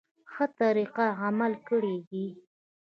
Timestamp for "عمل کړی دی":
1.23-2.25